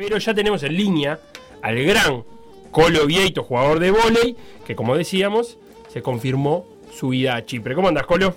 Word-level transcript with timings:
Pero 0.00 0.16
ya 0.16 0.32
tenemos 0.32 0.62
en 0.62 0.74
línea 0.76 1.18
al 1.62 1.76
gran 1.84 2.22
Colo 2.70 3.04
Vieito, 3.06 3.42
jugador 3.42 3.78
de 3.80 3.90
vóley, 3.90 4.34
que 4.66 4.74
como 4.74 4.96
decíamos, 4.96 5.58
se 5.88 6.00
confirmó 6.00 6.64
su 6.90 7.12
ida 7.12 7.36
a 7.36 7.44
Chipre. 7.44 7.74
¿Cómo 7.74 7.88
andas, 7.88 8.06
Colo? 8.06 8.34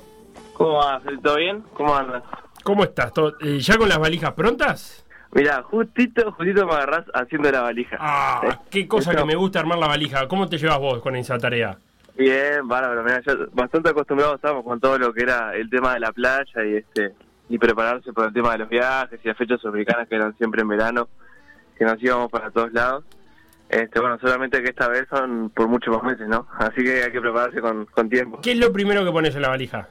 ¿Cómo 0.54 0.73
vas? 0.79 1.02
¿Todo 1.23 1.38
bien? 1.38 1.63
¿Cómo 1.73 1.96
andas? 1.96 2.21
¿Cómo 2.63 2.84
estás? 2.84 3.13
¿Todo- 3.13 3.36
eh, 3.41 3.60
¿Ya 3.60 3.78
con 3.78 3.88
las 3.88 3.97
valijas 3.97 4.34
prontas? 4.34 5.05
Mira, 5.31 5.63
justito, 5.63 6.34
justito 6.34 6.65
me 6.68 6.73
agarrás 6.73 7.05
haciendo 7.13 7.49
la 7.49 7.62
valija. 7.62 7.96
Ah, 8.00 8.60
qué 8.70 8.86
cosa 8.88 9.12
Esto- 9.12 9.22
que 9.24 9.28
me 9.28 9.36
gusta 9.36 9.60
armar 9.62 9.78
la 9.80 9.88
valija. 9.88 10.28
¿Cómo 10.28 10.48
te 10.50 10.58
llevas 10.58 10.80
vos 10.80 11.02
con 11.02 11.16
esa 11.16 11.38
tarea? 11.38 11.78
Bien, 12.18 12.68
bárbaro. 12.68 13.04
Mira, 13.04 13.22
ya 13.26 13.36
bastante 13.54 13.90
acostumbrados 13.90 14.36
estamos 14.36 14.66
con 14.66 14.80
todo 14.82 15.00
lo 15.00 15.14
que 15.14 15.22
era 15.24 15.56
el 15.56 15.70
tema 15.70 15.94
de 15.94 16.02
la 16.02 16.12
playa 16.12 16.66
y 16.66 16.76
este 16.76 17.14
y 17.50 17.58
prepararse 17.58 18.12
por 18.14 18.26
el 18.27 18.34
tema 18.34 18.52
de 18.52 18.59
los 18.59 18.70
viajes 18.70 19.20
y 19.23 19.27
las 19.27 19.38
fechas 19.38 19.59
sudamericanas 19.62 20.08
que 20.08 20.16
eran 20.16 20.36
siempre 20.38 20.62
en 20.62 20.68
verano, 20.68 21.08
que 21.77 21.85
nos 21.85 22.02
íbamos 22.02 22.31
para 22.31 22.52
todos 22.52 22.71
lados. 22.73 23.03
Este, 23.70 23.99
bueno, 23.99 24.20
solamente 24.20 24.61
que 24.61 24.70
esta 24.70 24.88
vez 24.88 25.05
son 25.09 25.49
por 25.49 25.67
muchos 25.67 25.95
más 25.95 26.03
meses, 26.03 26.27
¿no? 26.27 26.48
Así 26.59 26.84
que 26.84 27.03
hay 27.03 27.11
que 27.11 27.21
prepararse 27.21 27.59
con, 27.59 27.85
con 27.88 28.09
tiempo. 28.09 28.39
¿Qué 28.41 28.52
es 28.52 28.57
lo 28.57 28.71
primero 28.71 29.03
que 29.03 29.11
pones 29.11 29.35
en 29.35 29.41
la 29.41 29.49
valija? 29.49 29.88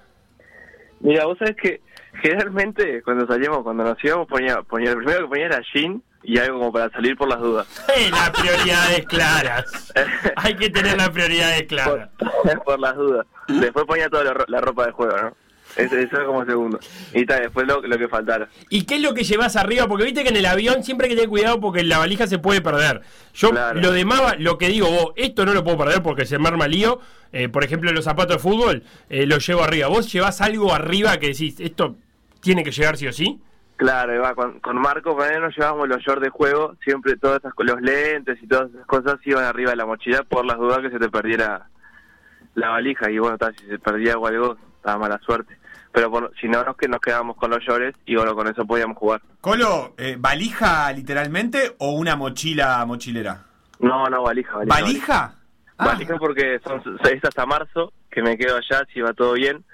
Mira, 1.01 1.25
vos 1.27 1.37
sabés 1.39 1.57
que 1.57 1.81
generalmente 2.21 3.03
cuando 3.03 3.27
salíamos, 3.27 3.63
cuando 3.65 3.83
nos 3.83 4.03
íbamos, 4.05 4.29
ponía, 4.29 4.63
ponía 4.63 4.91
lo 4.91 4.99
primero 4.99 5.21
que 5.23 5.29
ponía 5.29 5.47
era 5.47 5.61
jean 5.73 6.01
y 6.23 6.39
algo 6.39 6.61
como 6.61 6.73
para 6.73 6.91
salir 6.91 7.17
por 7.17 7.29
las 7.29 7.41
dudas. 7.41 7.67
Eh, 7.97 8.09
las 8.11 8.31
prioridades 8.31 9.05
claras. 9.07 9.93
Hay 10.37 10.55
que 10.55 10.71
tener 10.71 10.97
las 10.97 11.11
prioridades 11.11 11.65
claras. 11.65 12.09
por, 12.17 12.63
por 12.63 12.79
las 12.79 12.95
dudas. 12.95 13.27
Después 13.49 13.85
ponía 13.87 14.09
toda 14.09 14.25
la, 14.25 14.45
la 14.47 14.61
ropa 14.61 14.87
de 14.87 14.93
juego, 14.93 15.17
¿no? 15.17 15.37
Eso, 15.77 15.97
eso 15.97 16.17
era 16.17 16.27
como 16.27 16.45
segundo. 16.45 16.79
Y 17.15 17.25
tal, 17.25 17.43
después 17.43 17.67
lo, 17.67 17.81
lo 17.81 17.99
que 17.99 18.09
faltara. 18.09 18.49
¿Y 18.69 18.85
qué 18.85 18.97
es 18.97 19.03
lo 19.03 19.15
que 19.15 19.25
llevas 19.25 19.57
arriba? 19.57 19.87
Porque 19.89 20.05
viste 20.05 20.23
que 20.23 20.29
en 20.29 20.37
el 20.37 20.47
avión 20.47 20.83
siempre 20.85 21.07
hay 21.07 21.11
que 21.11 21.17
tener 21.17 21.31
cuidado 21.31 21.61
porque 21.61 21.83
la 21.83 21.99
valija 21.99 22.27
se 22.27 22.39
puede 22.39 22.61
perder. 22.61 23.03
Yo 23.35 23.51
Claro. 23.51 23.81
lo 23.81 23.93
demás, 23.93 24.35
lo 24.39 24.59
que 24.59 24.69
digo, 24.69 24.91
vos, 24.91 25.13
esto 25.17 25.47
no 25.47 25.55
lo 25.55 25.65
puedo 25.65 25.79
perder 25.79 26.03
porque 26.03 26.27
se 26.27 26.39
me 26.39 26.49
arma 26.49 26.69
lío. 26.69 27.01
Eh, 27.33 27.49
por 27.49 27.65
ejemplo, 27.65 27.91
los 27.93 28.05
zapatos 28.05 28.37
de 28.37 28.43
fútbol 28.43 28.83
eh, 29.09 29.27
los 29.27 29.47
llevo 29.47 29.63
arriba. 29.63 29.89
¿Vos 29.89 30.13
llevas 30.13 30.41
algo 30.43 30.75
arriba 30.75 31.17
que 31.19 31.29
decís, 31.29 31.59
esto 31.61 31.97
tiene 32.41 32.63
que 32.65 32.71
llegar 32.71 32.97
sí 32.97 33.07
o 33.07 33.13
sí? 33.13 33.41
Claro, 33.77 34.21
va, 34.23 34.35
con, 34.35 34.61
con 34.61 34.77
Marco 34.77 35.17
con 35.17 35.29
él 35.29 35.41
nos 35.41 35.57
llevábamos 35.57 35.89
los 35.89 35.99
shorts 36.03 36.23
de 36.23 36.29
juego, 36.29 36.77
siempre 36.85 37.17
todas 37.17 37.39
esas, 37.39 37.53
los 37.57 37.81
lentes 37.81 38.39
y 38.41 38.47
todas 38.47 38.71
esas 38.71 38.87
cosas 38.87 39.17
iban 39.25 39.45
arriba 39.45 39.71
de 39.71 39.77
la 39.77 39.87
mochila 39.87 40.23
por 40.23 40.45
las 40.45 40.59
dudas 40.59 40.81
que 40.81 40.91
se 40.91 40.99
te 41.01 41.09
perdiera 41.09 41.67
la 42.55 42.69
valija. 42.69 43.11
Y 43.11 43.19
bueno, 43.19 43.39
si 43.59 43.67
se 43.67 43.79
perdía 43.79 44.17
o 44.19 44.27
algo, 44.27 44.57
estaba 44.77 44.99
mala 44.99 45.19
suerte. 45.25 45.57
Pero 45.93 46.11
por- 46.11 46.33
si 46.41 46.49
no, 46.49 46.65
nos, 46.65 46.77
que 46.77 46.89
nos 46.89 47.01
quedábamos 47.01 47.37
con 47.37 47.51
los 47.51 47.61
shorts 47.63 47.99
y 48.07 48.17
bueno, 48.17 48.35
con 48.35 48.47
eso 48.49 48.65
podíamos 48.67 48.97
jugar. 48.97 49.21
Colo, 49.41 49.95
eh, 49.99 50.17
¿valija 50.19 50.91
literalmente 50.93 51.75
o 51.79 51.93
una 51.93 52.17
mochila 52.17 52.85
mochilera? 52.87 53.45
No, 53.79 54.07
no, 54.09 54.23
valija, 54.23 54.57
valija. 54.57 54.81
¿Valija? 54.81 55.35
Ah, 55.79 55.87
Valija 55.87 56.17
porque 56.19 56.61
son, 56.65 56.83
es 57.05 57.25
hasta 57.25 57.45
marzo 57.47 57.93
que 58.11 58.23
me 58.23 58.37
quedo 58.39 58.57
allá 58.57 58.87
si 58.93 59.01
va 59.01 59.13
todo 59.13 59.33
bien. 59.35 59.65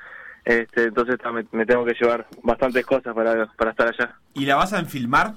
Este, 0.44 0.84
entonces 0.84 1.18
me, 1.32 1.44
me 1.52 1.66
tengo 1.66 1.84
que 1.84 1.94
llevar 2.00 2.26
bastantes 2.42 2.86
cosas 2.86 3.14
para, 3.14 3.46
para 3.56 3.70
estar 3.72 3.88
allá. 3.88 4.14
¿Y 4.34 4.46
la 4.46 4.56
vas 4.56 4.72
a 4.72 4.78
enfilmar? 4.78 5.34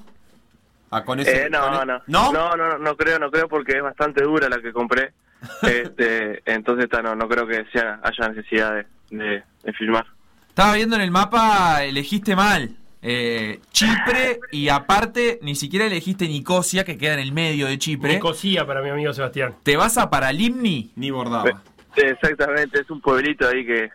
Ah, 0.90 1.04
con 1.04 1.20
ese, 1.20 1.46
Eh, 1.46 1.50
no, 1.50 1.62
con 1.62 1.74
e- 1.74 1.86
no, 1.86 2.02
¿No? 2.08 2.32
no, 2.32 2.56
no, 2.56 2.78
no 2.78 2.96
creo, 2.98 3.20
no 3.20 3.30
creo 3.30 3.48
porque 3.50 3.78
es 3.78 3.84
bastante 3.84 4.24
dura 4.24 4.48
la 4.50 4.62
que 4.62 4.72
compré. 4.72 5.14
este, 5.64 6.42
entonces 6.46 6.88
no, 7.04 7.16
no 7.16 7.28
creo 7.28 7.46
que 7.48 7.66
sea, 7.74 8.00
haya 8.04 8.30
necesidad 8.30 8.74
de, 8.76 8.86
de, 9.18 9.44
de 9.64 9.74
filmar. 9.74 10.06
Estaba 10.52 10.76
viendo 10.76 10.98
en 10.98 11.02
el 11.02 11.12
mapa, 11.12 11.82
elegiste 11.86 12.36
mal. 12.36 12.72
Eh, 13.02 13.62
Chipre 13.72 14.42
y 14.52 14.68
aparte 14.68 15.40
ni 15.42 15.56
siquiera 15.56 15.86
elegiste 15.86 16.28
Nicosia, 16.28 16.84
que 16.84 16.98
queda 16.98 17.14
en 17.14 17.22
el 17.22 17.32
medio 17.32 17.68
de 17.68 17.78
Chipre. 17.78 18.16
Nicosia 18.16 18.68
para 18.68 18.82
mi 18.82 18.90
amigo 18.90 19.14
Sebastián. 19.14 19.56
¿Te 19.64 19.78
vas 19.78 19.98
a 19.98 20.10
Paralimni? 20.10 20.92
Ni 20.98 21.10
bordaba. 21.10 21.64
Exactamente, 21.96 22.82
es 22.82 22.92
un 22.92 23.00
pueblito 23.00 23.48
ahí 23.48 23.66
que, 23.66 23.92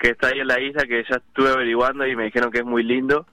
que 0.00 0.08
está 0.08 0.26
ahí 0.26 0.40
en 0.40 0.48
la 0.48 0.60
isla 0.60 0.82
que 0.82 1.04
ya 1.08 1.18
estuve 1.18 1.48
averiguando 1.48 2.04
y 2.04 2.16
me 2.16 2.24
dijeron 2.24 2.50
que 2.50 2.58
es 2.58 2.64
muy 2.64 2.82
lindo. 2.82 3.24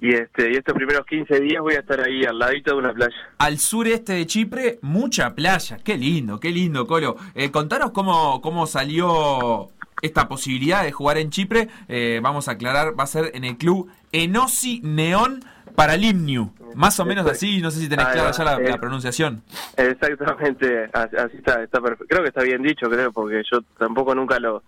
Y 0.00 0.14
este 0.14 0.50
y 0.50 0.56
estos 0.56 0.74
primeros 0.74 1.04
15 1.04 1.40
días 1.40 1.60
voy 1.60 1.74
a 1.74 1.80
estar 1.80 2.00
ahí 2.00 2.24
al 2.24 2.38
ladito 2.38 2.72
de 2.72 2.78
una 2.78 2.94
playa. 2.94 3.16
Al 3.36 3.58
sureste 3.58 4.14
de 4.14 4.24
Chipre, 4.24 4.78
mucha 4.80 5.34
playa. 5.34 5.76
Qué 5.84 5.98
lindo, 5.98 6.40
qué 6.40 6.52
lindo, 6.52 6.86
Colo. 6.86 7.16
Eh, 7.34 7.50
contanos 7.50 7.90
cómo, 7.90 8.40
cómo 8.40 8.66
salió 8.66 9.68
esta 10.02 10.28
posibilidad 10.28 10.82
de 10.82 10.92
jugar 10.92 11.18
en 11.18 11.30
Chipre. 11.30 11.68
Eh, 11.88 12.20
vamos 12.22 12.48
a 12.48 12.52
aclarar, 12.52 12.98
va 12.98 13.04
a 13.04 13.06
ser 13.06 13.30
en 13.34 13.44
el 13.44 13.56
club 13.56 13.90
Enosi 14.12 14.80
Neón 14.82 15.40
Paralimniu. 15.74 16.52
Más 16.74 17.00
o 17.00 17.04
menos 17.04 17.26
así, 17.26 17.60
no 17.60 17.70
sé 17.70 17.80
si 17.80 17.88
tenés 17.88 18.06
Ahí 18.06 18.14
clara 18.14 18.30
ya 18.30 18.44
la, 18.44 18.56
eh. 18.56 18.68
la 18.68 18.78
pronunciación. 18.78 19.42
Exactamente, 19.76 20.90
así 20.92 21.38
está, 21.38 21.62
está 21.62 21.80
perfecto. 21.80 22.06
Creo 22.08 22.22
que 22.22 22.28
está 22.28 22.42
bien 22.42 22.62
dicho, 22.62 22.88
creo, 22.90 23.10
porque 23.12 23.42
yo 23.50 23.62
tampoco 23.78 24.14
nunca 24.14 24.38
lo 24.38 24.62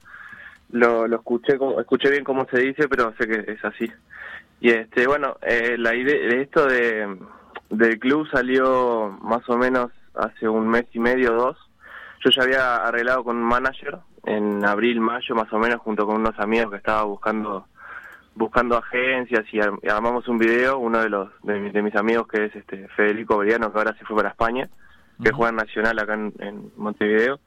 lo, 0.72 1.08
lo 1.08 1.16
escuché 1.16 1.58
escuché 1.80 2.10
bien 2.10 2.24
cómo 2.24 2.46
se 2.50 2.60
dice, 2.60 2.88
pero 2.88 3.12
sé 3.18 3.26
que 3.26 3.52
es 3.52 3.64
así. 3.64 3.90
Y 4.60 4.70
este, 4.70 5.06
bueno, 5.06 5.36
eh, 5.42 5.76
la 5.78 5.94
idea 5.94 6.14
de 6.14 6.42
esto 6.42 6.66
de 6.66 7.16
del 7.70 7.98
club 7.98 8.28
salió 8.30 9.16
más 9.22 9.48
o 9.48 9.56
menos 9.56 9.90
hace 10.14 10.48
un 10.48 10.68
mes 10.68 10.86
y 10.92 10.98
medio, 10.98 11.32
dos. 11.32 11.56
Yo 12.24 12.30
ya 12.30 12.42
había 12.42 12.76
arreglado 12.76 13.24
con 13.24 13.36
un 13.36 13.44
manager 13.44 13.98
en 14.26 14.64
abril, 14.64 15.00
mayo, 15.00 15.34
más 15.34 15.52
o 15.52 15.58
menos, 15.58 15.80
junto 15.80 16.06
con 16.06 16.16
unos 16.16 16.38
amigos 16.38 16.70
que 16.70 16.76
estaba 16.78 17.02
buscando 17.04 17.66
buscando 18.34 18.76
agencias 18.78 19.44
y, 19.52 19.60
ar- 19.60 19.72
y 19.82 19.88
armamos 19.88 20.26
un 20.28 20.38
video, 20.38 20.78
uno 20.78 21.00
de 21.02 21.08
los 21.10 21.28
de, 21.42 21.58
mis- 21.58 21.72
de 21.72 21.82
mis 21.82 21.94
amigos 21.96 22.28
que 22.28 22.44
es 22.46 22.56
este 22.56 22.86
Federico 22.88 23.36
Beriano, 23.38 23.72
que 23.72 23.78
ahora 23.78 23.92
se 23.98 24.04
fue 24.04 24.16
para 24.16 24.30
España, 24.30 24.68
que 25.22 25.32
juega 25.32 25.50
en 25.50 25.56
Nacional 25.56 25.98
acá 25.98 26.14
en, 26.14 26.32
en 26.38 26.70
Montevideo. 26.76 27.40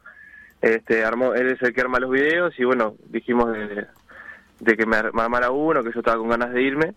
Este, 0.62 1.04
armó, 1.04 1.34
él 1.34 1.48
es 1.48 1.62
el 1.62 1.74
que 1.74 1.82
arma 1.82 2.00
los 2.00 2.12
videos 2.12 2.54
y 2.60 2.64
bueno, 2.66 2.96
dijimos 3.08 3.52
de, 3.54 3.88
de 4.60 4.78
que 4.78 4.86
me, 4.86 5.02
me 5.14 5.22
armara 5.22 5.52
uno, 5.52 5.84
que 5.84 5.92
yo 5.94 6.00
estaba 6.00 6.18
con 6.18 6.30
ganas 6.30 6.52
de 6.52 6.62
irme. 6.62 6.94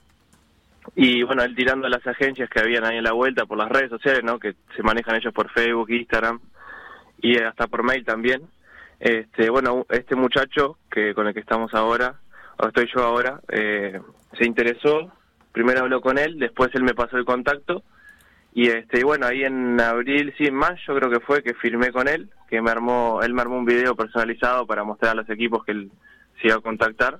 Y 0.94 1.22
bueno, 1.22 1.42
él 1.42 1.54
tirando 1.54 1.86
a 1.86 1.90
las 1.90 2.06
agencias 2.06 2.48
que 2.50 2.60
habían 2.60 2.84
ahí 2.84 2.98
en 2.98 3.04
la 3.04 3.12
vuelta 3.12 3.46
por 3.46 3.56
las 3.58 3.68
redes 3.68 3.90
sociales, 3.90 4.22
¿no? 4.24 4.38
Que 4.38 4.54
se 4.76 4.82
manejan 4.82 5.16
ellos 5.16 5.32
por 5.32 5.48
Facebook, 5.50 5.90
Instagram 5.90 6.38
y 7.22 7.38
hasta 7.38 7.66
por 7.66 7.82
mail 7.82 8.04
también. 8.04 8.42
Este, 8.98 9.50
bueno, 9.50 9.86
este 9.90 10.16
muchacho 10.16 10.78
que 10.90 11.14
con 11.14 11.26
el 11.26 11.34
que 11.34 11.40
estamos 11.40 11.74
ahora, 11.74 12.14
o 12.58 12.66
estoy 12.66 12.88
yo 12.94 13.02
ahora, 13.02 13.40
eh, 13.48 14.00
se 14.38 14.46
interesó. 14.46 15.12
Primero 15.52 15.80
habló 15.80 16.00
con 16.00 16.18
él, 16.18 16.38
después 16.38 16.70
él 16.74 16.82
me 16.82 16.94
pasó 16.94 17.16
el 17.16 17.24
contacto 17.24 17.82
y 18.56 18.68
este 18.68 19.04
bueno, 19.04 19.26
ahí 19.26 19.44
en 19.44 19.78
abril, 19.78 20.32
sí, 20.38 20.44
en 20.44 20.54
mayo 20.54 20.96
creo 20.96 21.10
que 21.10 21.20
fue 21.20 21.42
que 21.42 21.52
firmé 21.52 21.92
con 21.92 22.08
él, 22.08 22.30
que 22.48 22.62
me 22.62 22.70
armó, 22.70 23.20
él 23.22 23.34
me 23.34 23.42
armó 23.42 23.58
un 23.58 23.66
video 23.66 23.94
personalizado 23.94 24.66
para 24.66 24.82
mostrar 24.82 25.12
a 25.12 25.16
los 25.16 25.28
equipos 25.28 25.62
que 25.62 25.72
él 25.72 25.90
se 26.40 26.48
iba 26.48 26.56
a 26.56 26.60
contactar. 26.60 27.18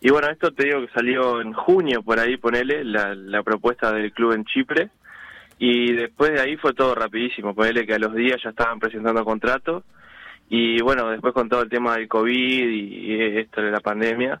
Y 0.00 0.10
bueno, 0.10 0.28
esto 0.30 0.52
te 0.52 0.66
digo 0.66 0.80
que 0.80 0.92
salió 0.92 1.40
en 1.40 1.54
junio, 1.54 2.04
por 2.04 2.20
ahí 2.20 2.36
ponele, 2.36 2.84
la, 2.84 3.16
la 3.16 3.42
propuesta 3.42 3.90
del 3.90 4.12
club 4.12 4.30
en 4.34 4.44
Chipre. 4.44 4.90
Y 5.58 5.92
después 5.92 6.30
de 6.30 6.40
ahí 6.40 6.56
fue 6.56 6.72
todo 6.72 6.94
rapidísimo, 6.94 7.52
ponele 7.52 7.84
que 7.84 7.94
a 7.94 7.98
los 7.98 8.14
días 8.14 8.40
ya 8.40 8.50
estaban 8.50 8.78
presentando 8.78 9.24
contratos. 9.24 9.82
Y 10.48 10.80
bueno, 10.82 11.08
después 11.10 11.32
con 11.34 11.48
todo 11.48 11.62
el 11.62 11.68
tema 11.70 11.96
del 11.96 12.08
COVID 12.08 12.68
y, 12.68 13.38
esto 13.40 13.60
de 13.62 13.70
la 13.70 13.80
pandemia, 13.80 14.40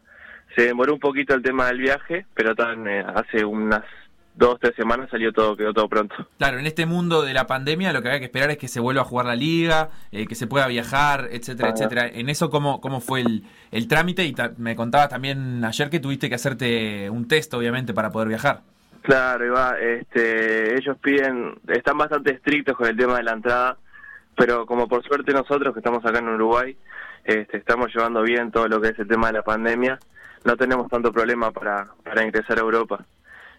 se 0.54 0.62
demoró 0.62 0.94
un 0.94 1.00
poquito 1.00 1.34
el 1.34 1.42
tema 1.42 1.66
del 1.66 1.78
viaje, 1.78 2.26
pero 2.34 2.54
tan, 2.54 2.86
eh, 2.86 3.04
hace 3.14 3.44
unas 3.44 3.82
dos, 4.36 4.58
tres 4.60 4.74
semanas 4.76 5.08
salió 5.10 5.32
todo, 5.32 5.56
quedó 5.56 5.72
todo 5.72 5.88
pronto. 5.88 6.14
Claro, 6.38 6.58
en 6.58 6.66
este 6.66 6.86
mundo 6.86 7.22
de 7.22 7.32
la 7.32 7.46
pandemia 7.46 7.92
lo 7.92 8.02
que 8.02 8.08
había 8.08 8.18
que 8.20 8.26
esperar 8.26 8.50
es 8.50 8.58
que 8.58 8.68
se 8.68 8.80
vuelva 8.80 9.02
a 9.02 9.04
jugar 9.04 9.26
la 9.26 9.36
liga, 9.36 9.90
eh, 10.12 10.26
que 10.26 10.34
se 10.34 10.46
pueda 10.46 10.66
viajar, 10.66 11.28
etcétera, 11.30 11.68
Ah. 11.68 11.72
etcétera. 11.74 12.06
En 12.08 12.28
eso, 12.28 12.50
¿cómo, 12.50 12.80
cómo 12.80 13.00
fue 13.00 13.20
el, 13.20 13.44
el 13.70 13.88
trámite? 13.88 14.24
Y 14.24 14.32
ta- 14.32 14.52
me 14.58 14.74
contabas 14.76 15.08
también 15.08 15.64
ayer 15.64 15.88
que 15.88 16.00
tuviste 16.00 16.28
que 16.28 16.34
hacerte 16.34 17.08
un 17.10 17.26
test, 17.28 17.54
obviamente, 17.54 17.94
para 17.94 18.10
poder 18.10 18.28
viajar. 18.28 18.60
Claro, 19.02 19.44
Iván, 19.46 19.74
este, 19.80 20.78
ellos 20.78 20.96
piden, 21.00 21.54
están 21.68 21.98
bastante 21.98 22.32
estrictos 22.34 22.76
con 22.76 22.88
el 22.88 22.96
tema 22.96 23.18
de 23.18 23.22
la 23.22 23.32
entrada, 23.32 23.76
pero 24.36 24.66
como 24.66 24.88
por 24.88 25.02
suerte 25.04 25.32
nosotros 25.32 25.72
que 25.72 25.80
estamos 25.80 26.04
acá 26.04 26.18
en 26.18 26.28
Uruguay, 26.28 26.76
este, 27.24 27.56
estamos 27.56 27.94
llevando 27.94 28.22
bien 28.22 28.50
todo 28.50 28.68
lo 28.68 28.80
que 28.80 28.88
es 28.88 28.98
el 28.98 29.08
tema 29.08 29.28
de 29.28 29.34
la 29.34 29.42
pandemia, 29.42 29.98
no 30.44 30.56
tenemos 30.56 30.90
tanto 30.90 31.12
problema 31.12 31.50
para, 31.50 31.86
para 32.02 32.24
ingresar 32.24 32.58
a 32.58 32.62
Europa. 32.62 33.04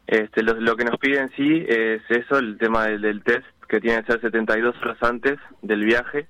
Este, 0.07 0.43
lo, 0.43 0.53
lo 0.53 0.75
que 0.75 0.85
nos 0.85 0.97
piden 0.99 1.31
sí 1.35 1.65
es 1.67 2.01
eso, 2.09 2.37
el 2.37 2.57
tema 2.57 2.85
del, 2.85 3.01
del 3.01 3.23
test, 3.23 3.45
que 3.67 3.81
tiene 3.81 4.03
que 4.03 4.11
ser 4.11 4.21
72 4.21 4.75
horas 4.81 4.97
antes 5.01 5.39
del 5.61 5.83
viaje. 5.83 6.27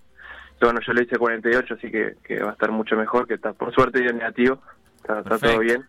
Bueno, 0.61 0.79
yo 0.85 0.93
lo 0.93 1.01
hice 1.01 1.17
48, 1.17 1.73
así 1.73 1.91
que, 1.91 2.15
que 2.23 2.41
va 2.41 2.51
a 2.51 2.53
estar 2.53 2.71
mucho 2.71 2.95
mejor, 2.95 3.27
que 3.27 3.33
está, 3.33 3.53
por 3.53 3.73
suerte 3.73 3.99
dio 3.99 4.13
negativo, 4.13 4.61
está, 4.97 5.21
todo 5.23 5.59
bien. 5.59 5.85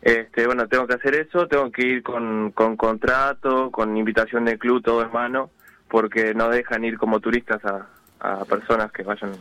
Este, 0.00 0.46
bueno, 0.46 0.66
tengo 0.68 0.86
que 0.86 0.94
hacer 0.94 1.14
eso, 1.14 1.46
tengo 1.48 1.70
que 1.70 1.86
ir 1.86 2.02
con, 2.02 2.52
con 2.52 2.76
contrato, 2.76 3.70
con 3.70 3.96
invitación 3.96 4.44
del 4.44 4.58
club, 4.58 4.82
todo 4.82 5.02
en 5.02 5.12
mano, 5.12 5.50
porque 5.92 6.32
no 6.32 6.48
dejan 6.48 6.86
ir 6.86 6.96
como 6.96 7.20
turistas 7.20 7.60
a, 7.66 8.44
personas 8.46 8.90
que 8.92 9.02
vayan, 9.02 9.32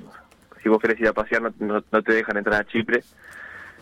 si 0.62 0.68
vos 0.68 0.82
querés 0.82 1.00
ir 1.00 1.08
a 1.08 1.14
pasear, 1.14 1.42
no, 1.42 1.54
no, 1.60 1.82
no 1.90 2.04
te 2.04 2.14
dejan 2.14 2.36
entrar 2.36 2.60
a 2.60 2.66
Chipre. 2.66 3.04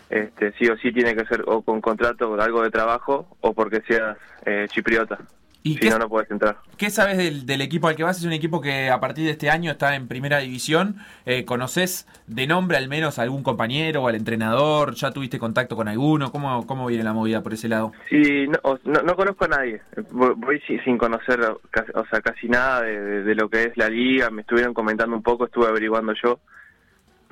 Este, 0.08 0.52
sí 0.52 0.68
o 0.68 0.76
sí 0.76 0.92
tiene 0.92 1.16
que 1.16 1.24
ser 1.24 1.42
o 1.46 1.62
con 1.62 1.80
contrato 1.80 2.30
o 2.30 2.40
algo 2.40 2.62
de 2.62 2.70
trabajo 2.70 3.36
o 3.40 3.54
porque 3.54 3.80
seas 3.80 4.16
eh, 4.44 4.66
chipriota. 4.70 5.18
¿Y 5.62 5.74
si 5.74 5.80
qué, 5.80 5.90
no, 5.90 5.98
no 5.98 6.08
puedes 6.08 6.30
entrar. 6.30 6.56
qué 6.78 6.88
sabes 6.88 7.18
del, 7.18 7.44
del 7.44 7.60
equipo 7.60 7.86
al 7.88 7.94
que 7.94 8.02
vas? 8.02 8.16
Es 8.18 8.24
un 8.24 8.32
equipo 8.32 8.62
que 8.62 8.88
a 8.88 8.98
partir 8.98 9.24
de 9.26 9.32
este 9.32 9.50
año 9.50 9.70
está 9.72 9.94
en 9.94 10.08
primera 10.08 10.38
división. 10.38 10.96
Eh, 11.26 11.44
¿Conoces 11.44 12.06
de 12.26 12.46
nombre 12.46 12.78
al 12.78 12.88
menos 12.88 13.18
a 13.18 13.22
algún 13.22 13.42
compañero 13.42 14.02
o 14.02 14.08
al 14.08 14.14
entrenador? 14.14 14.94
¿Ya 14.94 15.10
tuviste 15.10 15.38
contacto 15.38 15.76
con 15.76 15.86
alguno? 15.88 16.32
¿Cómo, 16.32 16.66
cómo 16.66 16.86
viene 16.86 17.04
la 17.04 17.12
movida 17.12 17.42
por 17.42 17.52
ese 17.52 17.68
lado? 17.68 17.92
Sí, 18.08 18.46
no, 18.48 18.58
o- 18.62 18.78
no, 18.84 19.02
no 19.02 19.14
conozco 19.16 19.44
a 19.44 19.48
nadie. 19.48 19.82
Voy, 20.12 20.32
voy 20.36 20.62
sin, 20.82 20.96
conocer 20.96 21.40
casi, 21.70 21.90
o 21.94 22.06
sea, 22.06 22.22
casi 22.22 22.48
nada 22.48 22.80
de, 22.80 22.98
de- 22.98 23.22
de 23.24 23.34
lo 23.34 23.50
que 23.50 23.64
es 23.64 23.76
la 23.76 23.90
liga. 23.90 24.30
Me 24.30 24.40
estuvieron 24.40 24.72
comentando 24.72 25.14
un 25.14 25.22
poco, 25.22 25.44
estuve 25.44 25.66
averiguando 25.66 26.14
yo. 26.24 26.40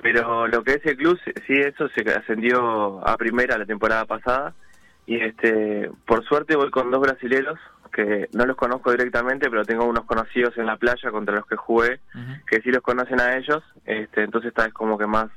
Pero 0.01 0.47
lo 0.47 0.63
que 0.63 0.73
es 0.73 0.85
el 0.85 0.95
club, 0.97 1.19
sí, 1.25 1.31
sí, 1.47 1.53
eso 1.53 1.89
se 1.89 2.09
ascendió 2.13 3.05
a 3.05 3.17
primera 3.17 3.57
la 3.57 3.65
temporada 3.65 4.05
pasada. 4.05 4.53
Y 5.05 5.15
este, 5.19 5.89
por 6.05 6.23
suerte 6.25 6.55
voy 6.55 6.69
con 6.69 6.91
dos 6.91 7.01
brasileros 7.01 7.57
que 7.91 8.29
no 8.33 8.45
los 8.45 8.55
conozco 8.55 8.91
directamente, 8.91 9.49
pero 9.49 9.65
tengo 9.65 9.85
unos 9.85 10.05
conocidos 10.05 10.57
en 10.57 10.65
la 10.65 10.77
playa 10.77 11.11
contra 11.11 11.35
los 11.35 11.45
que 11.45 11.55
jugué 11.55 11.99
que 12.47 12.61
sí 12.61 12.71
los 12.71 12.81
conocen 12.83 13.19
a 13.19 13.35
ellos. 13.37 13.63
Este, 13.85 14.23
entonces 14.23 14.49
está 14.49 14.65
es 14.65 14.73
como 14.73 14.97
que 14.97 15.05
más 15.07 15.29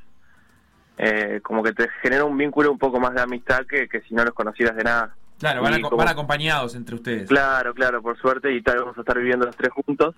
eh, 0.98 1.40
como 1.42 1.62
que 1.62 1.72
te 1.72 1.88
genera 2.02 2.24
un 2.24 2.36
vínculo 2.36 2.70
un 2.70 2.78
poco 2.78 3.00
más 3.00 3.14
de 3.14 3.22
amistad 3.22 3.66
que, 3.66 3.88
que 3.88 4.00
si 4.02 4.14
no 4.14 4.24
los 4.24 4.34
conocieras 4.34 4.76
de 4.76 4.84
nada. 4.84 5.14
Claro, 5.38 5.62
van, 5.62 5.80
como- 5.80 5.96
van 5.96 6.08
acompañados 6.08 6.74
entre 6.76 6.94
ustedes. 6.94 7.28
Claro, 7.28 7.74
claro, 7.74 8.02
por 8.02 8.16
suerte, 8.18 8.52
y 8.52 8.62
tal, 8.62 8.78
vamos 8.80 8.96
a 8.96 9.00
estar 9.00 9.18
viviendo 9.18 9.46
los 9.46 9.56
tres 9.56 9.72
juntos. 9.72 10.14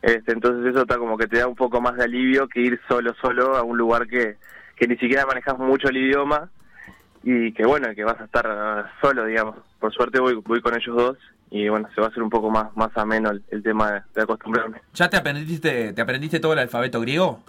Este, 0.00 0.32
entonces 0.32 0.70
eso 0.70 0.82
está 0.82 0.96
como 0.96 1.18
que 1.18 1.26
te 1.26 1.38
da 1.38 1.48
un 1.48 1.56
poco 1.56 1.80
más 1.80 1.96
de 1.96 2.04
alivio 2.04 2.48
que 2.48 2.60
ir 2.60 2.80
solo, 2.88 3.12
solo 3.20 3.56
a 3.56 3.62
un 3.64 3.76
lugar 3.76 4.06
que, 4.06 4.36
que 4.76 4.86
ni 4.86 4.96
siquiera 4.96 5.26
manejas 5.26 5.58
mucho 5.58 5.88
el 5.88 5.96
idioma 5.96 6.48
y 7.24 7.52
que 7.52 7.66
bueno, 7.66 7.88
que 7.94 8.04
vas 8.04 8.20
a 8.20 8.24
estar 8.24 8.92
solo, 9.02 9.24
digamos. 9.26 9.56
Por 9.80 9.92
suerte 9.92 10.20
voy, 10.20 10.34
voy 10.36 10.60
con 10.62 10.74
ellos 10.74 10.96
dos 10.96 11.18
y 11.50 11.68
bueno, 11.68 11.88
se 11.94 12.00
va 12.00 12.08
a 12.08 12.10
hacer 12.10 12.22
un 12.22 12.30
poco 12.30 12.50
más, 12.50 12.76
más 12.76 12.90
ameno 12.96 13.30
el, 13.30 13.42
el 13.50 13.62
tema 13.62 13.92
de, 13.92 14.02
de 14.14 14.22
acostumbrarme. 14.22 14.80
¿Ya 14.94 15.08
te 15.08 15.16
aprendiste, 15.16 15.92
te 15.92 16.02
aprendiste 16.02 16.40
todo 16.40 16.52
el 16.52 16.58
alfabeto 16.58 17.00
griego? 17.00 17.42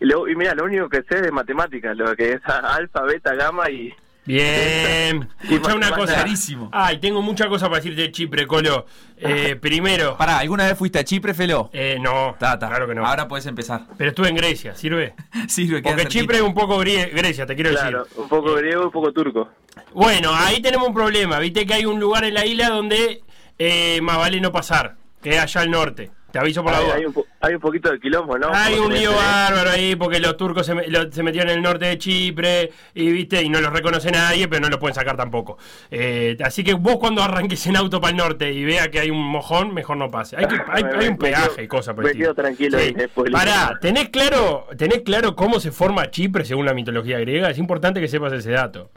Y, 0.00 0.06
luego, 0.06 0.28
y 0.28 0.36
mira, 0.36 0.54
lo 0.54 0.64
único 0.64 0.88
que 0.88 1.02
sé 1.02 1.16
es 1.16 1.22
de 1.22 1.32
matemáticas, 1.32 1.96
lo 1.96 2.14
que 2.14 2.32
es 2.32 2.40
alfa, 2.46 3.02
beta, 3.02 3.34
gamma 3.34 3.70
y... 3.70 3.92
Bien. 4.28 5.28
Escucha 5.42 5.74
una 5.74 5.90
cosa. 5.90 6.14
clarísimo. 6.14 6.68
Ay, 6.72 6.98
tengo 6.98 7.22
mucha 7.22 7.48
cosa 7.48 7.66
para 7.66 7.76
decirte 7.76 8.02
de 8.02 8.12
Chipre, 8.12 8.46
Colo. 8.46 8.86
Eh, 9.16 9.56
primero. 9.60 10.16
Pará, 10.16 10.38
¿alguna 10.38 10.66
vez 10.66 10.76
fuiste 10.76 10.98
a 10.98 11.04
Chipre, 11.04 11.34
Felo? 11.34 11.70
Eh, 11.72 11.96
no, 12.00 12.36
Ta, 12.38 12.58
ta. 12.58 12.68
claro 12.68 12.86
que 12.86 12.94
no. 12.94 13.06
Ahora 13.06 13.26
puedes 13.26 13.46
empezar. 13.46 13.82
Pero 13.96 14.10
estuve 14.10 14.28
en 14.28 14.36
Grecia, 14.36 14.74
¿sirve? 14.74 15.14
Sirve, 15.48 15.82
Porque. 15.82 16.06
Chipre 16.06 16.36
es 16.36 16.42
un 16.42 16.54
poco 16.54 16.78
grie- 16.78 17.10
Grecia, 17.12 17.46
te 17.46 17.54
quiero 17.54 17.70
Claro, 17.70 18.04
decir. 18.04 18.20
un 18.20 18.28
poco 18.28 18.54
griego 18.54 18.82
y 18.82 18.84
un 18.84 18.90
poco 18.92 19.12
turco. 19.12 19.48
Bueno, 19.94 20.30
ahí 20.34 20.60
tenemos 20.60 20.88
un 20.88 20.94
problema. 20.94 21.38
Viste 21.38 21.64
que 21.66 21.74
hay 21.74 21.84
un 21.86 21.98
lugar 21.98 22.24
en 22.24 22.34
la 22.34 22.44
isla 22.44 22.68
donde 22.68 23.22
eh, 23.58 24.00
más 24.02 24.18
vale 24.18 24.40
no 24.40 24.52
pasar, 24.52 24.96
que 25.22 25.30
es 25.30 25.38
allá 25.40 25.62
al 25.62 25.70
norte. 25.70 26.10
Te 26.30 26.38
aviso 26.38 26.62
por 26.62 26.72
la 26.72 26.80
duda. 26.80 26.94
hay 26.96 27.06
un, 27.06 27.12
po- 27.14 27.26
hay 27.40 27.54
un 27.54 27.60
poquito 27.60 27.90
de 27.90 28.00
quilombo, 28.00 28.36
¿no? 28.36 28.48
Hay 28.52 28.74
un 28.78 28.92
lío 28.92 29.12
bárbaro 29.14 29.70
ahí 29.70 29.94
porque 29.96 30.18
los 30.18 30.36
turcos 30.36 30.66
se, 30.66 30.74
lo- 30.74 31.10
se 31.12 31.22
metieron 31.22 31.50
en 31.50 31.56
el 31.58 31.62
norte 31.62 31.86
de 31.86 31.96
Chipre 31.98 32.72
y 32.94 33.12
viste 33.12 33.40
y 33.42 33.48
no 33.48 33.60
los 33.60 33.72
reconoce 33.72 34.10
nadie, 34.10 34.48
pero 34.48 34.60
no 34.62 34.68
los 34.68 34.78
pueden 34.78 34.94
sacar 34.94 35.16
tampoco. 35.16 35.56
Eh, 35.90 36.36
así 36.44 36.64
que 36.64 36.74
vos 36.74 36.96
cuando 36.98 37.22
arranques 37.22 37.64
en 37.66 37.76
auto 37.76 38.00
para 38.00 38.10
el 38.10 38.16
norte 38.16 38.52
y 38.52 38.64
vea 38.64 38.90
que 38.90 38.98
hay 39.00 39.10
un 39.10 39.22
mojón, 39.24 39.72
mejor 39.72 39.96
no 39.96 40.10
pase. 40.10 40.36
Hay, 40.36 40.46
que- 40.46 40.56
hay, 40.68 40.82
Me- 40.84 40.90
hay 40.98 41.08
un 41.08 41.16
peaje 41.18 41.48
quedo- 41.56 41.62
y 41.62 41.68
cosas 41.68 41.94
por 41.94 42.04
el 42.04 42.10
estilo. 42.10 42.26
quedo 42.26 42.34
tranquilo 42.42 42.78
después 42.78 43.30
le- 43.30 43.36
Pará, 43.36 43.78
¿tenés 43.80 44.08
claro, 44.08 44.66
¿tenés 44.76 45.02
claro 45.02 45.36
cómo 45.36 45.60
se 45.60 45.70
forma 45.70 46.10
Chipre 46.10 46.44
según 46.44 46.66
la 46.66 46.74
mitología 46.74 47.18
griega? 47.20 47.50
Es 47.50 47.58
importante 47.58 48.00
que 48.00 48.08
sepas 48.08 48.32
ese 48.32 48.50
dato. 48.50 48.90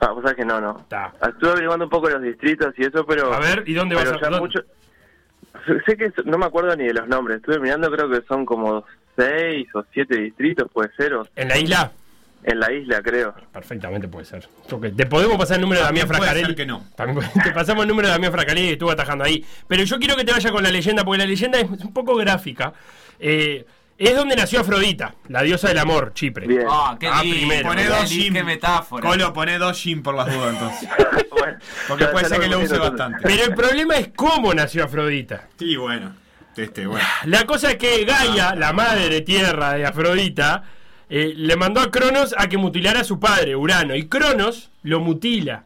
Ah, 0.00 0.12
vos 0.12 0.22
sabés 0.22 0.36
que 0.36 0.44
no, 0.44 0.60
no. 0.60 0.86
Estuve 1.26 1.50
averiguando 1.50 1.86
un 1.86 1.90
poco 1.90 2.08
los 2.08 2.22
distritos 2.22 2.72
y 2.76 2.82
eso, 2.84 3.04
pero... 3.04 3.32
A 3.34 3.40
ver, 3.40 3.64
¿y 3.66 3.72
dónde 3.74 3.96
vas 3.96 4.12
a- 4.12 4.30
mucho- 4.38 4.60
Sé- 5.86 5.96
que 5.96 6.12
no 6.24 6.38
me 6.38 6.46
acuerdo 6.46 6.74
ni 6.76 6.86
de 6.86 6.94
los 6.94 7.08
nombres. 7.08 7.38
Estuve 7.38 7.58
mirando, 7.60 7.90
creo 7.90 8.08
que 8.10 8.22
son 8.26 8.44
como 8.46 8.84
seis 9.16 9.66
o 9.74 9.84
siete 9.92 10.16
distritos, 10.20 10.70
puede 10.72 10.90
ser, 10.96 11.14
o 11.14 11.26
¿En 11.36 11.48
la 11.48 11.58
isla? 11.58 11.92
en 12.44 12.60
la 12.60 12.72
isla, 12.72 13.02
creo. 13.02 13.34
Perfectamente 13.52 14.06
puede 14.06 14.24
ser. 14.24 14.48
Te 14.96 15.06
podemos 15.06 15.36
pasar 15.36 15.56
el 15.56 15.62
número 15.62 15.80
de 15.80 15.86
Damián 15.86 16.06
También 16.06 16.06
puede 16.06 16.18
Frascarelli. 16.20 16.46
ser 16.46 16.54
que 16.56 16.66
no. 16.66 16.84
También 16.96 17.26
te 17.42 17.50
pasamos 17.50 17.82
el 17.82 17.88
número 17.88 18.06
de 18.08 18.12
Damián 18.12 18.32
Frascarelli 18.32 18.66
que 18.68 18.72
estuvo 18.74 18.90
atajando 18.92 19.24
ahí. 19.24 19.44
Pero 19.66 19.82
yo 19.82 19.98
quiero 19.98 20.14
que 20.16 20.24
te 20.24 20.32
vaya 20.32 20.50
con 20.52 20.62
la 20.62 20.70
leyenda, 20.70 21.04
porque 21.04 21.18
la 21.18 21.26
leyenda 21.26 21.58
es 21.58 21.68
un 21.68 21.92
poco 21.92 22.14
gráfica. 22.16 22.72
Eh, 23.18 23.66
es 23.98 24.14
donde 24.16 24.36
nació 24.36 24.60
Afrodita, 24.60 25.14
la 25.28 25.42
diosa 25.42 25.68
del 25.68 25.78
amor, 25.78 26.12
Chipre. 26.14 26.46
Bien. 26.46 26.64
Ah, 26.70 26.96
qué 26.98 27.08
Ah, 27.08 27.20
primero. 27.20 27.68
Poné 27.68 27.84
dos 27.86 28.08
gym. 28.08 28.32
qué 28.32 28.44
metáfora. 28.44 29.08
Colo, 29.08 29.32
poné 29.32 29.58
dos 29.58 29.76
gym 29.82 30.02
por 30.02 30.14
las 30.14 30.32
dudas 30.32 30.54
entonces. 30.54 30.88
Bueno, 31.38 31.58
Porque 31.86 32.04
puede 32.06 32.24
ser 32.26 32.40
que 32.40 32.48
lo 32.48 32.58
use 32.58 32.76
bastante. 32.78 33.20
Pero 33.22 33.44
el 33.44 33.54
problema 33.54 33.96
es 33.96 34.08
cómo 34.14 34.52
nació 34.54 34.84
Afrodita. 34.84 35.48
Sí, 35.58 35.76
bueno. 35.76 36.14
Este, 36.56 36.86
bueno. 36.86 37.04
La 37.24 37.44
cosa 37.46 37.70
es 37.70 37.76
que 37.76 38.04
Gaia, 38.04 38.54
la 38.56 38.72
madre 38.72 39.20
tierra 39.20 39.74
de 39.74 39.86
Afrodita, 39.86 40.64
eh, 41.08 41.32
le 41.36 41.54
mandó 41.56 41.80
a 41.80 41.90
Cronos 41.92 42.34
a 42.36 42.48
que 42.48 42.58
mutilara 42.58 43.00
a 43.00 43.04
su 43.04 43.20
padre, 43.20 43.54
Urano. 43.54 43.94
Y 43.94 44.08
Cronos 44.08 44.70
lo 44.82 44.98
mutila 45.00 45.64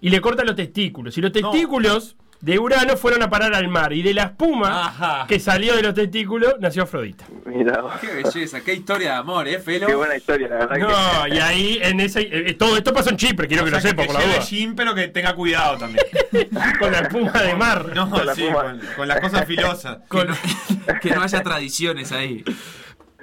y 0.00 0.10
le 0.10 0.20
corta 0.20 0.44
los 0.44 0.54
testículos. 0.54 1.18
Y 1.18 1.20
los 1.20 1.32
testículos 1.32 2.16
de 2.40 2.58
Urano 2.58 2.96
fueron 2.96 3.22
a 3.22 3.30
parar 3.30 3.54
al 3.54 3.68
mar. 3.68 3.92
Y 3.92 4.02
de 4.02 4.14
la 4.14 4.22
espuma 4.24 4.86
Ajá. 4.86 5.26
que 5.28 5.40
salió 5.40 5.74
de 5.74 5.82
los 5.82 5.94
testículos 5.94 6.54
nació 6.60 6.84
Afrodita. 6.84 7.24
Mirá. 7.46 7.82
Qué 8.00 8.06
belleza, 8.22 8.60
qué 8.60 8.74
historia 8.74 9.10
de 9.12 9.16
amor, 9.16 9.48
¿eh, 9.48 9.58
Felo? 9.58 9.86
Qué 9.86 9.94
buena 9.94 10.16
historia, 10.16 10.48
la 10.48 10.66
verdad 10.66 10.78
No, 10.78 11.24
que... 11.24 11.34
y 11.34 11.38
ahí 11.38 11.78
en 11.82 12.00
ese. 12.00 12.20
eh, 12.30 12.54
todo 12.54 12.76
esto 12.76 12.92
pasó 12.92 13.10
en 13.10 13.16
Chipre, 13.16 13.48
quiero 13.48 13.62
O 13.62 13.66
que 13.66 13.70
sea, 13.72 13.80
lo 13.80 13.88
sepa, 13.88 14.04
por 14.04 14.14
la 14.14 14.24
duda. 14.24 14.40
gym, 14.40 14.74
pero 14.76 14.94
que 14.94 15.08
tenga 15.08 15.34
cuidado 15.34 15.78
también. 15.78 16.04
Con 16.78 16.92
la 16.92 16.98
espuma 17.00 17.32
de 17.42 17.54
mar. 17.54 17.90
No, 17.94 18.08
Con 18.10 18.24
la 18.26 18.34
sí, 18.34 18.42
puma. 18.44 18.62
con, 18.62 18.80
con 18.96 19.08
las 19.08 19.20
cosas 19.20 19.44
filosas. 19.46 19.98
Que 20.10 20.24
no, 20.24 20.36
que 21.02 21.10
no 21.10 21.22
haya 21.22 21.42
tradiciones 21.42 22.12
ahí. 22.12 22.44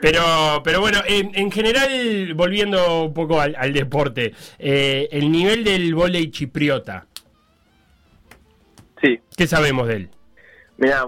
Pero, 0.02 0.62
pero 0.64 0.82
bueno, 0.82 1.00
en, 1.08 1.32
en 1.36 1.52
general, 1.52 2.34
volviendo 2.36 3.04
un 3.06 3.14
poco 3.14 3.40
al, 3.40 3.56
al 3.58 3.72
deporte, 3.74 4.34
eh, 4.60 5.08
el 5.12 5.32
nivel 5.32 5.64
del 5.64 5.96
vóley 5.96 6.30
chipriota, 6.32 7.08
Sí, 9.06 9.20
¿qué 9.38 9.46
sabemos 9.46 9.88
de 9.88 9.96
él? 9.98 10.10
Mira, 10.78 11.04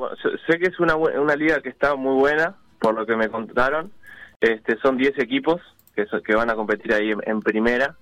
sé- 0.47 0.59
que 0.59 0.67
es 0.67 0.79
una, 0.79 0.95
una 0.95 1.35
liga 1.35 1.61
que 1.61 1.69
está 1.69 1.95
muy 1.95 2.13
buena, 2.19 2.55
por 2.79 2.93
lo 2.93 3.05
que 3.07 3.15
me 3.15 3.27
contaron. 3.29 3.91
Este, 4.39 4.77
son 4.83 4.97
10 4.97 5.17
equipos 5.17 5.59
que, 5.95 6.05
so- 6.05 6.21
que 6.21 6.35
van 6.35 6.51
a 6.51 6.55
competir 6.55 6.93
ahí 6.93 7.09
en, 7.11 7.19
en 7.25 7.41
primera. 7.41 7.95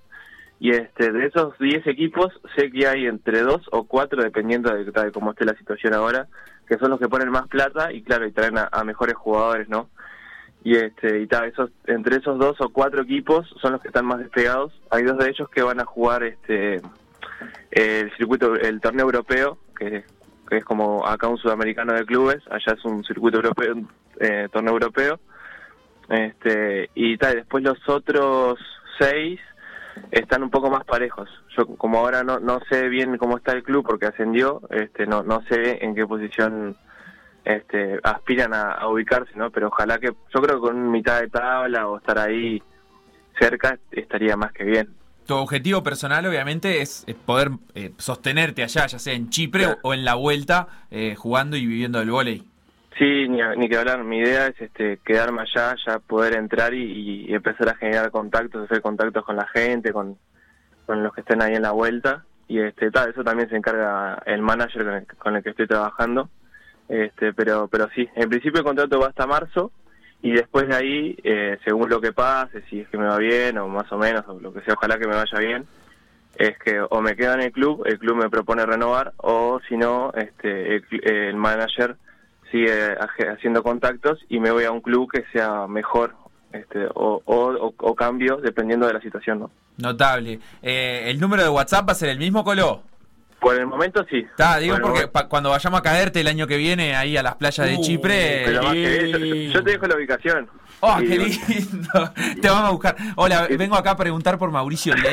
Y 0.60 0.70
este, 0.72 1.12
de 1.12 1.26
esos 1.26 1.58
10 1.58 1.86
equipos, 1.86 2.28
sé 2.56 2.70
que 2.70 2.86
hay 2.86 3.06
entre 3.06 3.40
2 3.40 3.68
o 3.72 3.84
4, 3.84 4.22
dependiendo 4.22 4.70
de, 4.74 4.84
de 4.84 5.12
cómo 5.12 5.30
esté 5.30 5.46
la 5.46 5.56
situación 5.56 5.94
ahora, 5.94 6.26
que 6.68 6.76
son 6.76 6.90
los 6.90 7.00
que 7.00 7.08
ponen 7.08 7.30
más 7.30 7.48
plata 7.48 7.90
y 7.92 8.02
claro, 8.02 8.26
y 8.26 8.32
traen 8.32 8.58
a, 8.58 8.68
a 8.70 8.84
mejores 8.84 9.14
jugadores, 9.16 9.68
¿no? 9.70 9.88
Y 10.62 10.76
este, 10.76 11.20
y 11.20 11.26
tal, 11.26 11.44
esos, 11.48 11.70
entre 11.86 12.16
esos 12.16 12.38
dos 12.38 12.60
o 12.60 12.68
cuatro 12.70 13.02
equipos 13.02 13.48
son 13.62 13.72
los 13.72 13.80
que 13.80 13.88
están 13.88 14.04
más 14.04 14.18
despegados. 14.18 14.72
Hay 14.90 15.04
dos 15.04 15.16
de 15.18 15.30
ellos 15.30 15.48
que 15.48 15.62
van 15.62 15.80
a 15.80 15.84
jugar 15.84 16.22
este 16.22 16.80
el 17.70 18.10
circuito, 18.16 18.54
el 18.56 18.80
torneo 18.80 19.04
europeo, 19.06 19.58
que, 19.76 20.04
es 20.50 20.64
como 20.64 21.06
acá 21.06 21.28
un 21.28 21.38
sudamericano 21.38 21.92
de 21.92 22.04
clubes, 22.04 22.38
allá 22.50 22.76
es 22.76 22.84
un 22.84 23.04
circuito 23.04 23.38
europeo, 23.38 23.74
eh, 24.20 24.48
torneo 24.52 24.74
europeo. 24.74 25.20
Este, 26.08 26.90
y 26.94 27.16
tal, 27.18 27.34
después 27.34 27.64
los 27.64 27.78
otros 27.88 28.58
seis 28.98 29.40
están 30.10 30.42
un 30.42 30.50
poco 30.50 30.70
más 30.70 30.84
parejos. 30.84 31.28
Yo 31.56 31.66
como 31.76 31.98
ahora 31.98 32.22
no, 32.22 32.38
no 32.38 32.60
sé 32.68 32.88
bien 32.88 33.16
cómo 33.18 33.36
está 33.36 33.52
el 33.52 33.62
club 33.62 33.84
porque 33.86 34.06
ascendió, 34.06 34.62
este, 34.70 35.06
no, 35.06 35.22
no 35.22 35.42
sé 35.48 35.84
en 35.84 35.94
qué 35.94 36.06
posición 36.06 36.76
este, 37.44 37.98
aspiran 38.02 38.54
a, 38.54 38.72
a 38.72 38.88
ubicarse, 38.88 39.32
¿no? 39.36 39.50
Pero 39.50 39.68
ojalá 39.68 39.98
que, 39.98 40.08
yo 40.08 40.40
creo 40.40 40.56
que 40.56 40.68
con 40.68 40.90
mitad 40.90 41.20
de 41.20 41.28
tabla 41.28 41.88
o 41.88 41.98
estar 41.98 42.18
ahí 42.18 42.62
cerca 43.38 43.78
estaría 43.90 44.36
más 44.36 44.52
que 44.52 44.64
bien. 44.64 44.88
Tu 45.26 45.34
objetivo 45.34 45.82
personal, 45.82 46.24
obviamente, 46.26 46.80
es, 46.82 47.04
es 47.06 47.14
poder 47.14 47.50
eh, 47.74 47.92
sostenerte 47.98 48.62
allá, 48.62 48.86
ya 48.86 48.98
sea 48.98 49.14
en 49.14 49.28
Chipre 49.30 49.64
Claro. 49.64 49.78
o 49.82 49.92
en 49.92 50.04
la 50.04 50.14
vuelta, 50.14 50.68
eh, 50.90 51.14
jugando 51.16 51.56
y 51.56 51.66
viviendo 51.66 51.98
del 51.98 52.10
vóley. 52.10 52.44
Sí, 52.96 53.28
ni, 53.28 53.40
ni 53.56 53.68
que 53.68 53.76
hablar. 53.76 54.04
Mi 54.04 54.18
idea 54.18 54.46
es 54.46 54.60
este, 54.60 54.98
quedarme 55.04 55.42
allá, 55.42 55.74
ya 55.84 55.98
poder 55.98 56.36
entrar 56.36 56.72
y, 56.74 57.26
y 57.28 57.34
empezar 57.34 57.68
a 57.68 57.74
generar 57.76 58.10
contactos, 58.10 58.64
hacer 58.64 58.80
contactos 58.80 59.24
con 59.24 59.36
la 59.36 59.46
gente, 59.48 59.92
con, 59.92 60.16
con 60.86 61.02
los 61.02 61.12
que 61.12 61.20
estén 61.22 61.42
ahí 61.42 61.54
en 61.54 61.62
la 61.62 61.72
vuelta. 61.72 62.24
Y 62.48 62.60
este, 62.60 62.90
tal, 62.92 63.10
eso 63.10 63.24
también 63.24 63.48
se 63.50 63.56
encarga 63.56 64.22
el 64.26 64.40
manager 64.40 64.84
con 64.84 64.94
el, 64.94 65.06
con 65.06 65.36
el 65.36 65.42
que 65.42 65.50
estoy 65.50 65.66
trabajando. 65.66 66.30
Este, 66.88 67.32
pero, 67.32 67.66
pero 67.66 67.88
sí, 67.94 68.08
en 68.14 68.28
principio 68.30 68.60
el 68.60 68.64
contrato 68.64 69.00
va 69.00 69.08
hasta 69.08 69.26
marzo 69.26 69.72
y 70.22 70.32
después 70.32 70.68
de 70.68 70.76
ahí, 70.76 71.16
eh, 71.22 71.58
según 71.64 71.88
lo 71.88 72.00
que 72.00 72.12
pase, 72.12 72.62
si 72.68 72.80
es 72.80 72.88
que 72.88 72.98
me 72.98 73.06
va 73.06 73.18
bien 73.18 73.58
o 73.58 73.68
más 73.68 73.90
o 73.92 73.98
menos, 73.98 74.24
o 74.28 74.38
lo 74.40 74.52
que 74.52 74.60
sea, 74.62 74.74
ojalá 74.74 74.98
que 74.98 75.06
me 75.06 75.14
vaya 75.14 75.38
bien, 75.38 75.66
es 76.36 76.58
que 76.58 76.80
o 76.80 77.00
me 77.00 77.16
quedo 77.16 77.34
en 77.34 77.42
el 77.42 77.52
club, 77.52 77.82
el 77.86 77.98
club 77.98 78.16
me 78.16 78.30
propone 78.30 78.66
renovar, 78.66 79.12
o 79.18 79.60
si 79.68 79.76
no, 79.76 80.12
este, 80.14 80.76
el, 80.76 80.84
el 81.02 81.36
manager 81.36 81.96
sigue 82.50 82.96
haciendo 83.30 83.62
contactos 83.62 84.18
y 84.28 84.38
me 84.38 84.50
voy 84.50 84.64
a 84.64 84.70
un 84.70 84.80
club 84.80 85.10
que 85.10 85.24
sea 85.32 85.66
mejor 85.66 86.14
este, 86.52 86.86
o, 86.94 87.22
o, 87.26 87.94
cambio 87.94 88.36
dependiendo 88.36 88.86
de 88.86 88.94
la 88.94 89.00
situación. 89.00 89.40
¿no? 89.40 89.50
Notable. 89.78 90.38
Eh, 90.62 91.04
¿El 91.06 91.20
número 91.20 91.42
de 91.42 91.48
WhatsApp 91.48 91.88
va 91.88 91.92
a 91.92 91.96
ser 91.96 92.08
el 92.08 92.18
mismo, 92.18 92.44
Colo? 92.44 92.82
Por 93.40 93.54
el 93.54 93.66
momento 93.66 94.04
sí. 94.10 94.18
Está, 94.18 94.58
digo 94.58 94.76
porque 94.82 95.08
cuando 95.28 95.50
vayamos 95.50 95.78
a 95.80 95.82
caerte 95.82 96.20
el 96.20 96.26
año 96.26 96.46
que 96.46 96.56
viene 96.56 96.96
ahí 96.96 97.16
a 97.16 97.22
las 97.22 97.34
playas 97.36 97.66
de 97.66 97.76
Uh, 97.76 97.80
Chipre. 97.82 98.42
pero 98.46 98.62
más 98.62 98.72
que 98.72 99.00
Sí. 99.00 99.10
eso, 99.10 99.18
yo, 99.58 99.64
te 99.64 99.70
dejo 99.72 99.86
la 99.86 99.96
ubicación. 99.96 100.48
¡Oh, 100.80 101.00
Y- 101.00 101.06
qué 101.08 101.18
lindo! 101.18 102.12
Te 102.42 102.48
vamos 102.48 102.68
a 102.68 102.70
buscar. 102.70 102.96
Hola, 103.16 103.46
vengo 103.58 103.76
acá 103.76 103.92
a 103.92 103.96
preguntar 103.96 104.38
por 104.38 104.50
Mauricio. 104.50 104.94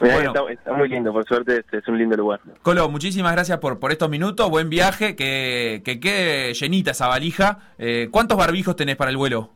Mirá 0.00 0.14
Bueno. 0.14 0.32
está, 0.34 0.52
está 0.52 0.72
muy 0.74 0.88
lindo, 0.88 1.12
por 1.12 1.24
suerte 1.26 1.58
este 1.58 1.78
es 1.78 1.88
un 1.88 1.96
lindo 1.98 2.16
lugar. 2.16 2.40
Colo, 2.62 2.88
muchísimas 2.90 3.32
gracias 3.32 3.58
por, 3.58 3.78
por 3.78 3.92
estos 3.92 4.10
minutos. 4.10 4.48
Buen 4.50 4.68
viaje, 4.68 5.16
que, 5.16 5.80
que 5.84 5.98
quede 6.00 6.52
llenita 6.54 6.90
esa 6.90 7.08
valija. 7.08 7.58
Eh, 7.78 8.08
¿Cuántos 8.10 8.36
barbijos 8.36 8.76
tenés 8.76 8.96
para 8.96 9.10
el 9.10 9.16
vuelo? 9.16 9.50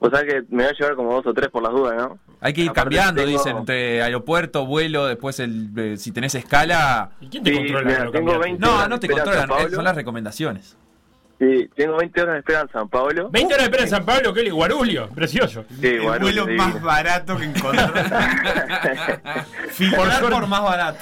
O 0.00 0.10
sea 0.10 0.22
que 0.24 0.42
me 0.50 0.64
voy 0.64 0.72
a 0.72 0.72
llevar 0.78 0.96
como 0.96 1.14
dos 1.14 1.26
o 1.26 1.32
tres 1.32 1.48
por 1.48 1.62
las 1.62 1.72
dudas, 1.72 1.96
¿no? 1.96 2.18
Hay 2.44 2.52
que 2.52 2.60
ir 2.60 2.68
Aparte 2.70 2.82
cambiando, 2.96 3.22
tengo- 3.24 3.38
dicen, 3.38 3.56
entre 3.56 4.02
aeropuerto, 4.02 4.66
vuelo, 4.66 5.06
después 5.06 5.40
el, 5.40 5.70
eh, 5.76 5.96
si 5.96 6.12
tenés 6.12 6.34
escala. 6.34 7.10
¿Y 7.20 7.28
quién 7.28 7.42
te 7.42 7.50
Sí, 7.50 7.56
controla? 7.56 7.82
mira, 7.84 7.96
que 8.04 8.04
tengo 8.12 8.12
cambiaste? 8.32 8.38
20 8.44 8.60
No, 8.66 8.74
horas 8.76 8.88
no 8.90 9.00
te 9.00 9.08
controlan, 9.08 9.50
eh, 9.50 9.70
son 9.74 9.84
las 9.84 9.96
recomendaciones. 9.96 10.76
Sí, 11.38 11.68
tengo 11.74 11.96
20 11.96 12.20
horas 12.22 12.34
de 12.34 12.38
espera 12.40 12.60
en 12.60 12.68
San 12.68 12.88
Pablo. 12.88 13.28
20 13.30 13.54
horas 13.54 13.64
de 13.64 13.70
espera 13.70 13.82
en 13.84 13.88
San 13.90 14.04
Pablo, 14.04 14.32
¿qué? 14.34 14.50
Guarulio, 14.50 15.08
precioso. 15.08 15.64
Sí, 15.80 15.86
el 15.88 16.02
Guarulhos, 16.02 16.44
vuelo 16.44 16.46
divino. 16.46 16.64
más 16.64 16.82
barato 16.82 17.36
que. 17.38 17.44
Filtrar 19.70 20.20
Por 20.20 20.30
por, 20.32 20.46
más 20.46 20.62
barato. 20.62 20.98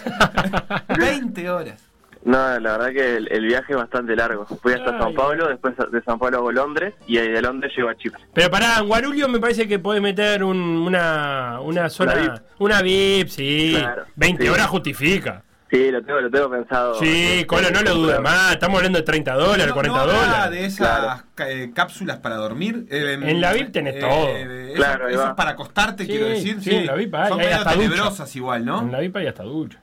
20 0.99 1.51
horas. 1.51 1.81
No, 2.25 2.59
la 2.61 2.79
verdad 2.79 2.91
que 2.93 3.17
el, 3.17 3.29
el 3.33 3.47
viaje 3.47 3.73
es 3.73 3.77
bastante 3.77 4.15
largo. 4.15 4.47
Fui 4.47 4.73
hasta 4.73 4.95
Ay. 4.95 5.01
San 5.03 5.15
Pablo, 5.15 5.49
después 5.49 5.75
de 5.91 6.03
San 6.03 6.19
Pablo 6.19 6.39
hago 6.39 6.53
Londres 6.53 6.95
y 7.07 7.17
de 7.17 7.43
Londres 7.43 7.73
llego 7.77 7.89
a 7.89 7.97
Chipre. 7.97 8.23
Pero 8.33 8.49
pará, 8.51 8.79
en 8.79 8.87
Guarulio 8.87 9.29
me 9.29 9.41
parece 9.41 9.67
que 9.67 9.79
puede 9.81 10.01
meter 10.01 10.45
un- 10.45 10.57
una, 10.87 11.59
una 11.61 11.89
zona. 11.91 12.15
VIP. 12.15 12.33
Una 12.59 12.81
VIP, 12.83 13.29
sí. 13.29 13.75
Claro, 13.77 14.05
20 14.15 14.43
sí. 14.45 14.49
horas 14.49 14.67
justifica. 14.69 15.43
Sí, 15.69 15.91
lo 15.91 16.03
tengo, 16.05 16.21
lo 16.21 16.31
tengo 16.31 16.51
pensado. 16.51 16.95
Sí, 17.01 17.45
Colo, 17.49 17.71
no 17.71 17.81
lo 17.81 17.95
dudes 17.95 18.21
más. 18.21 18.53
Estamos 18.53 18.77
hablando 18.77 18.99
de 18.99 19.05
30 19.07 19.33
dólares, 19.35 19.69
No- 19.69 19.75
40 19.75 19.99
no 19.99 20.07
dólares. 20.13 20.51
de 20.51 20.67
esas 20.67 21.25
Claro. 21.35 21.51
eh, 21.51 21.71
cápsulas 21.75 22.19
para 22.19 22.37
dormir. 22.37 22.87
Eh, 22.91 23.19
En 23.21 23.41
la 23.41 23.55
VIP 23.55 23.73
tenés 23.73 23.99
todo. 23.99 24.29
eso- 24.37 24.75
Claro, 24.75 25.09
eso 25.09 25.29
es 25.29 25.35
para 25.35 25.53
acostarte, 25.53 26.05
Sí, 26.05 26.11
quiero 26.11 26.27
decir. 26.27 26.61
sí, 26.61 26.75
en 26.75 26.87
la 26.87 26.95
VIP 26.95 27.15
hay, 27.17 27.29
Son 27.31 27.41
hay 27.41 27.47
medio 27.47 27.59
hasta 27.59 27.73
ducha. 27.75 27.89
tenebrosas 27.89 28.37
igual, 28.37 28.65
¿no? 28.67 28.81
En 28.83 28.93
la 28.93 29.01
VIP 29.01 29.17
hay 29.17 29.27
hasta 29.29 29.45
ducha. 29.45 29.81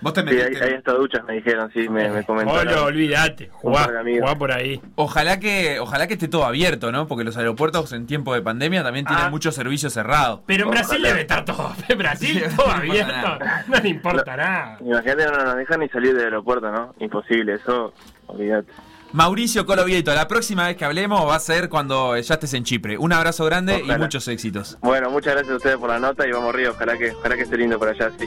Vos 0.00 0.12
te 0.12 0.20
Sí, 0.22 0.28
hay, 0.28 0.36
metiste. 0.36 0.64
hay 0.64 0.74
hasta 0.74 0.92
duchas, 0.92 1.24
me 1.24 1.34
dijeron, 1.34 1.70
sí, 1.72 1.88
me, 1.88 2.08
me 2.10 2.22
comentaron. 2.24 2.66
Colo, 2.66 2.84
olvídate. 2.84 3.48
Jugá, 3.50 3.88
jugá 4.20 4.38
por 4.38 4.52
ahí. 4.52 4.80
Ojalá 4.94 5.40
que, 5.40 5.80
ojalá 5.80 6.06
que 6.06 6.14
esté 6.14 6.28
todo 6.28 6.44
abierto, 6.44 6.92
¿no? 6.92 7.06
Porque 7.08 7.24
los 7.24 7.36
aeropuertos 7.36 7.92
en 7.92 8.06
tiempo 8.06 8.34
de 8.34 8.42
pandemia 8.42 8.82
también 8.84 9.06
tienen 9.06 9.24
Ah. 9.26 9.30
muchos 9.30 9.54
servicios 9.54 9.92
cerrados. 9.94 10.40
Pero 10.46 10.64
en 10.64 10.70
Brasil 10.70 10.96
Ojalá. 10.98 11.08
debe 11.08 11.20
estar 11.22 11.44
todo. 11.44 11.72
En 11.88 11.98
Brasil 11.98 12.44
Sí, 12.46 12.56
todo 12.56 12.66
no 12.66 12.72
abierto. 12.74 13.12
nada. 13.12 13.64
No 13.68 13.78
le 13.78 13.88
importa 13.88 14.36
nada. 14.36 14.76
Imagínate, 14.80 15.24
no 15.26 15.44
nos 15.44 15.56
dejan 15.56 15.80
ni 15.80 15.88
salir 15.88 16.14
del 16.14 16.24
aeropuerto, 16.24 16.70
¿no? 16.70 16.94
Imposible, 17.00 17.54
eso, 17.54 17.94
olvídate. 18.26 18.70
Mauricio 19.12 19.64
Colovieto, 19.64 20.12
la 20.14 20.28
próxima 20.28 20.66
vez 20.66 20.76
que 20.76 20.84
hablemos 20.84 21.26
va 21.26 21.36
a 21.36 21.40
ser 21.40 21.68
cuando 21.70 22.18
ya 22.18 22.34
estés 22.34 22.52
en 22.54 22.64
Chipre. 22.64 22.98
Un 22.98 23.12
abrazo 23.14 23.44
grande 23.46 23.82
y 23.82 23.98
muchos 23.98 24.28
éxitos. 24.28 24.76
Bueno, 24.82 25.10
muchas 25.10 25.32
gracias 25.34 25.54
a 25.54 25.56
ustedes 25.56 25.76
por 25.78 25.88
la 25.88 25.98
nota 25.98 26.26
y 26.26 26.32
vamos 26.32 26.52
arriba, 26.52 26.72
ojalá 26.72 26.98
que, 26.98 27.12
ojalá 27.12 27.36
que 27.36 27.42
esté 27.42 27.56
lindo 27.56 27.78
por 27.78 27.88
allá, 27.88 28.10
sí. 28.18 28.26